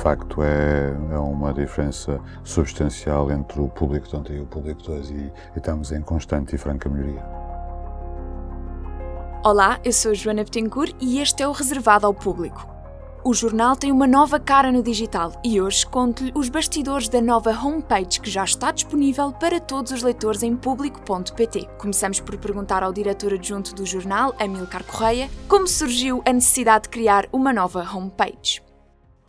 [0.00, 4.90] facto é, é uma diferença substancial entre o público de ontem e o público de
[4.90, 7.22] hoje e, e estamos em constante e franca melhoria.
[9.44, 12.66] Olá, eu sou Joana Betancourt e este é o Reservado ao Público.
[13.22, 17.50] O jornal tem uma nova cara no digital e hoje conto-lhe os bastidores da nova
[17.50, 21.68] homepage que já está disponível para todos os leitores em público.pt.
[21.76, 26.88] Começamos por perguntar ao diretor adjunto do jornal, Amilcar Correia, como surgiu a necessidade de
[26.88, 28.69] criar uma nova homepage.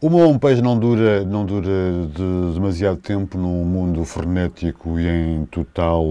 [0.00, 1.68] Uma homepage não dura, não dura
[2.14, 6.04] de demasiado tempo num mundo frenético e em total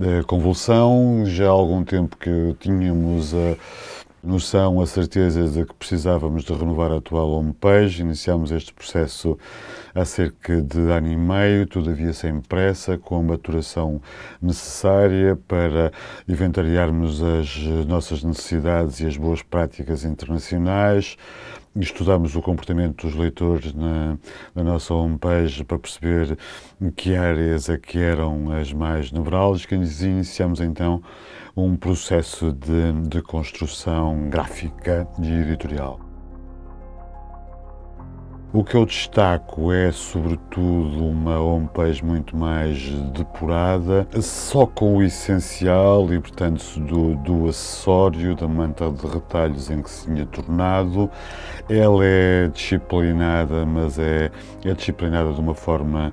[0.00, 1.24] eh, convulsão.
[1.26, 3.56] Já há algum tempo que tínhamos a
[4.22, 8.02] noção, a certeza de que precisávamos de renovar a atual homepage.
[8.02, 9.38] Iniciámos este processo
[9.94, 14.00] há cerca de ano e meio, todavia sem pressa, com a maturação
[14.40, 15.90] necessária para
[16.28, 17.56] inventariarmos as
[17.86, 21.16] nossas necessidades e as boas práticas internacionais.
[21.74, 24.18] Estudamos o comportamento dos leitores na,
[24.54, 26.36] na nossa homepage para perceber
[26.96, 31.00] que áreas é que eram as mais nevrálgicas e iniciamos então
[31.56, 36.09] um processo de, de construção gráfica e editorial.
[38.52, 46.12] O que eu destaco é, sobretudo, uma homepage muito mais depurada, só com o essencial
[46.12, 51.08] e, portanto, do, do acessório, da manta de retalhos em que se tinha tornado.
[51.68, 54.32] Ela é disciplinada, mas é,
[54.64, 56.12] é disciplinada de uma forma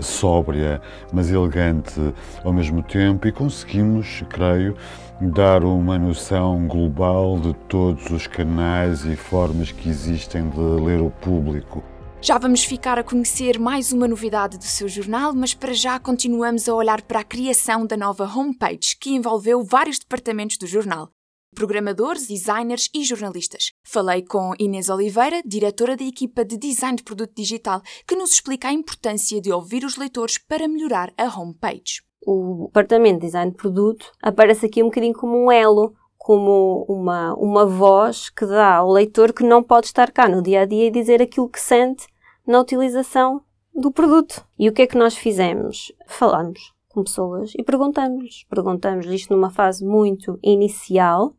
[0.00, 4.74] sóbria, mas elegante ao mesmo tempo, e conseguimos, creio,
[5.20, 11.10] dar uma noção global de todos os canais e formas que existem de ler o
[11.10, 11.82] público.
[12.20, 16.68] Já vamos ficar a conhecer mais uma novidade do seu jornal, mas para já continuamos
[16.68, 21.10] a olhar para a criação da nova homepage, que envolveu vários departamentos do jornal.
[21.54, 23.72] Programadores, designers e jornalistas.
[23.84, 28.68] Falei com Inês Oliveira, diretora da equipa de design de produto digital, que nos explica
[28.68, 33.56] a importância de ouvir os leitores para melhorar a homepage o departamento de design de
[33.56, 38.90] produto aparece aqui um bocadinho como um elo, como uma, uma voz que dá ao
[38.90, 42.08] leitor que não pode estar cá no dia a dia e dizer aquilo que sente
[42.44, 43.40] na utilização
[43.72, 44.44] do produto.
[44.58, 45.92] E o que é que nós fizemos?
[46.08, 48.44] Falamos com pessoas e perguntamos-lhes.
[48.50, 51.36] Perguntamos isto numa fase muito inicial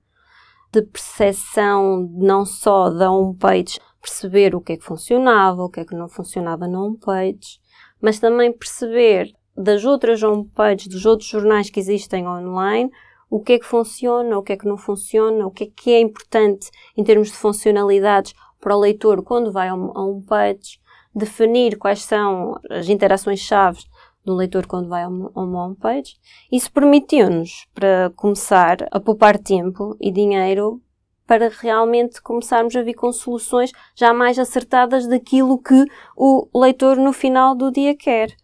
[0.71, 5.85] de percepção não só da homepage, perceber o que é que funcionava, o que é
[5.85, 7.59] que não funcionava na homepage,
[8.01, 12.91] mas também perceber das outras homepages, dos outros jornais que existem online,
[13.29, 15.91] o que é que funciona, o que é que não funciona, o que é que
[15.91, 20.79] é importante em termos de funcionalidades para o leitor quando vai a uma homepage,
[21.13, 23.83] definir quais são as interações-chave
[24.23, 26.17] do leitor quando vai a uma homepage.
[26.51, 30.81] Isso permitiu-nos, para começar, a poupar tempo e dinheiro
[31.25, 35.85] para realmente começarmos a vir com soluções já mais acertadas daquilo que
[36.15, 38.35] o leitor no final do dia quer.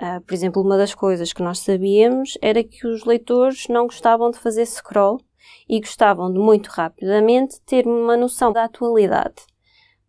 [0.00, 4.30] Uh, por exemplo, uma das coisas que nós sabíamos era que os leitores não gostavam
[4.30, 5.20] de fazer scroll
[5.68, 9.46] e gostavam de muito rapidamente ter uma noção da atualidade.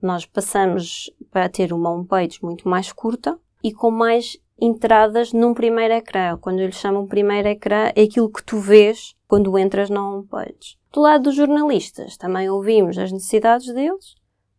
[0.01, 5.93] Nós passamos para ter uma homepage muito mais curta e com mais entradas num primeiro
[5.93, 6.37] ecrã.
[6.37, 10.77] Quando eles chamam primeiro ecrã, é aquilo que tu vês quando entras na homepage.
[10.91, 14.15] Do lado dos jornalistas, também ouvimos as necessidades deles,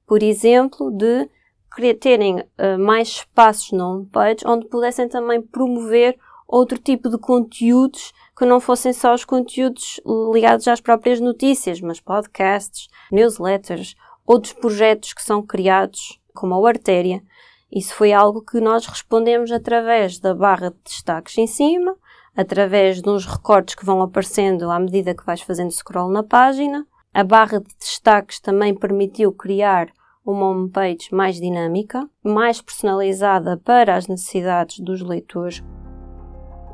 [0.07, 1.29] por exemplo, de
[2.01, 8.45] terem uh, mais espaços na homepage onde pudessem também promover outro tipo de conteúdos que
[8.45, 10.01] não fossem só os conteúdos
[10.33, 13.97] ligados às próprias notícias, mas podcasts, newsletters,
[14.27, 17.23] outros projetos que são criados, como a Artéria.
[17.73, 21.97] Isso foi algo que nós respondemos através da barra de destaques em cima,
[22.37, 26.87] através de uns recortes que vão aparecendo à medida que vais fazendo scroll na página.
[27.13, 29.89] A barra de destaques também permitiu criar
[30.27, 35.63] uma homepage mais dinâmica, mais personalizada para as necessidades dos leitores.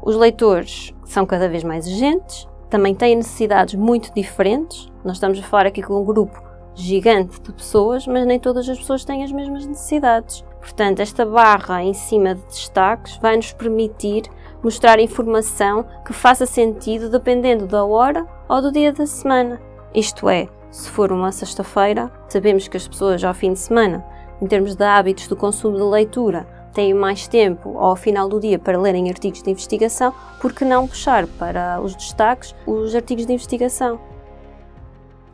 [0.03, 4.91] Os leitores são cada vez mais exigentes, também têm necessidades muito diferentes.
[5.05, 6.43] Nós estamos a falar aqui com um grupo
[6.75, 10.43] gigante de pessoas, mas nem todas as pessoas têm as mesmas necessidades.
[10.59, 14.23] Portanto, esta barra em cima de destaques vai nos permitir
[14.63, 19.61] mostrar informação que faça sentido dependendo da hora ou do dia da semana.
[19.95, 24.03] Isto é, se for uma sexta-feira, sabemos que as pessoas ao fim de semana,
[24.41, 28.59] em termos de hábitos do consumo de leitura, têm mais tempo ao final do dia
[28.59, 33.35] para lerem artigos de investigação, por que não puxar para os destaques os artigos de
[33.35, 34.01] investigação?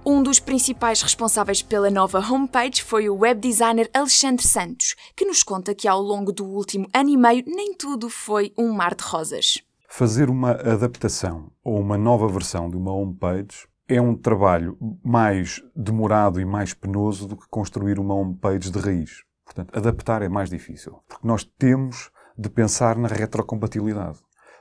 [0.05, 5.45] Um dos principais responsáveis pela nova homepage foi o web designer Alexandre Santos, que nos
[5.45, 9.05] conta que ao longo do último ano e meio nem tudo foi um mar de
[9.05, 9.63] rosas.
[9.89, 16.39] Fazer uma adaptação ou uma nova versão de uma homepage é um trabalho mais demorado
[16.41, 19.25] e mais penoso do que construir uma homepage de raiz.
[19.45, 24.19] Portanto, adaptar é mais difícil, porque nós temos de pensar na retrocompatibilidade.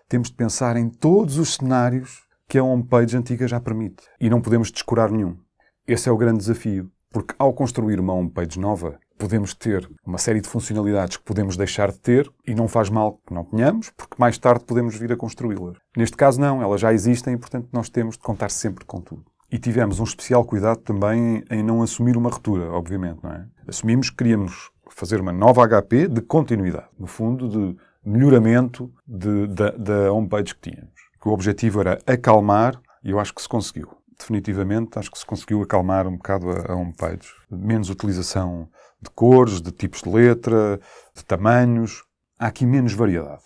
[0.08, 4.04] Temos de pensar em todos os cenários que a homepage antiga já permite.
[4.20, 5.38] E não podemos descurar nenhum.
[5.86, 10.42] Esse é o grande desafio, porque ao construir uma homepage nova, podemos ter uma série
[10.42, 14.16] de funcionalidades que podemos deixar de ter e não faz mal que não tenhamos, porque
[14.18, 15.78] mais tarde podemos vir a construí-las.
[15.96, 19.26] Neste caso, não, elas já existem e, portanto, nós temos de contar sempre com tudo.
[19.52, 23.46] E tivemos um especial cuidado também em não assumir uma ruptura, obviamente, não é?
[23.68, 29.72] Assumimos que queríamos fazer uma nova HP de continuidade, no fundo, de melhoramento de, da,
[29.72, 30.94] da homepage que tínhamos.
[31.26, 33.90] O objetivo era acalmar, e eu acho que se conseguiu.
[34.20, 37.30] Definitivamente, acho que se conseguiu acalmar um bocado a, a homepage.
[37.50, 38.68] Menos utilização
[39.02, 40.80] de cores, de tipos de letra,
[41.16, 42.04] de tamanhos.
[42.40, 43.44] Há aqui menos variedade.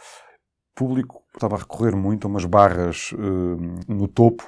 [0.72, 4.44] O público estava a recorrer muito a umas barras uh, no topo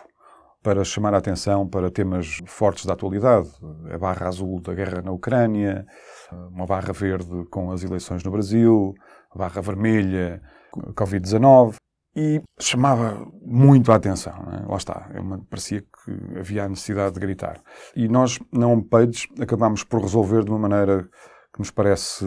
[0.63, 3.49] para chamar a atenção para temas fortes da atualidade.
[3.93, 5.85] A barra azul da guerra na Ucrânia,
[6.31, 8.93] uma barra verde com as eleições no Brasil,
[9.29, 10.41] a barra vermelha,
[10.95, 11.75] Covid-19,
[12.15, 14.33] e chamava muito a atenção.
[14.51, 14.69] É?
[14.69, 15.19] Lá está, é
[15.49, 17.61] parecia que havia a necessidade de gritar.
[17.95, 21.07] E nós, na homepage, acabámos por resolver de uma maneira
[21.53, 22.25] que nos parece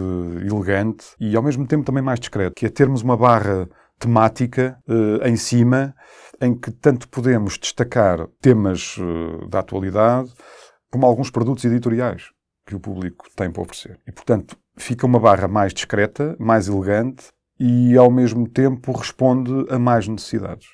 [0.49, 3.67] elegante e ao mesmo tempo também mais discreto, que é termos uma barra
[3.99, 5.93] temática uh, em cima
[6.39, 10.31] em que tanto podemos destacar temas uh, da atualidade
[10.91, 12.29] como alguns produtos editoriais
[12.65, 13.99] que o público tem para oferecer.
[14.07, 19.79] E, portanto, fica uma barra mais discreta, mais elegante e, ao mesmo tempo, responde a
[19.79, 20.67] mais necessidades.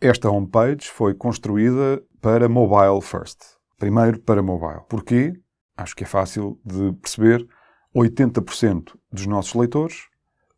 [0.00, 3.38] Esta homepage foi construída para mobile first.
[3.78, 4.82] Primeiro para mobile.
[4.88, 5.34] Porquê?
[5.76, 7.46] Acho que é fácil de perceber.
[7.94, 10.08] 80% dos nossos leitores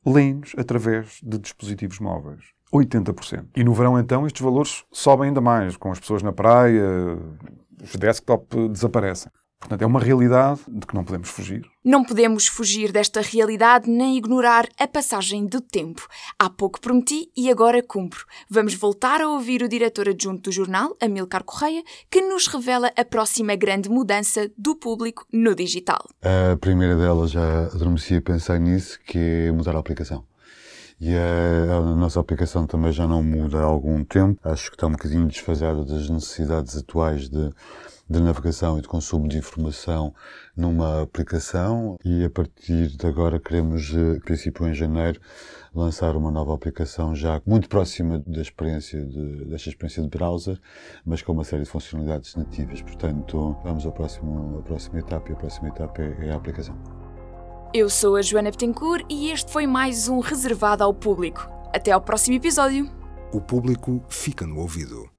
[0.05, 2.45] leem-nos através de dispositivos móveis.
[2.73, 3.49] 80%.
[3.57, 6.85] E no verão, então, estes valores sobem ainda mais, com as pessoas na praia,
[7.83, 9.31] os desktop desaparecem.
[9.63, 11.65] Portanto, é uma realidade de que não podemos fugir.
[11.85, 16.09] Não podemos fugir desta realidade nem ignorar a passagem do tempo.
[16.37, 18.27] Há pouco prometi e agora cumpro.
[18.51, 23.05] Vamos voltar a ouvir o diretor adjunto do jornal, Amilcar Correia, que nos revela a
[23.05, 26.09] próxima grande mudança do público no digital.
[26.21, 30.25] A primeira delas, já adormeci a pensar nisso, que é mudar a aplicação.
[31.01, 34.41] E a, a, nossa aplicação também já não muda há algum tempo.
[34.43, 37.51] Acho que está um bocadinho desfasada das necessidades atuais de
[38.09, 40.15] de navegação e de consumo de informação
[40.57, 45.21] numa aplicação e a partir de agora queremos, eh, princípio em janeiro,
[45.75, 50.61] lançar uma nova aplicação já muito próxima da experiência de, desta experiência de browser,
[51.05, 52.83] mas com uma série de funcionalidades nativas.
[52.83, 56.77] Portanto, vamos ao próximo, à próxima etapa e a próxima etapa é, é a aplicação.
[57.75, 61.49] Eu sou a Joana Betancourt e este foi mais um reservado ao público.
[61.73, 62.91] Até ao próximo episódio.
[63.33, 65.11] O público fica no ouvido.